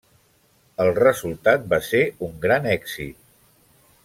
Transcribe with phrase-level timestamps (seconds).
[0.85, 3.23] El resultat va ser un gran èxit.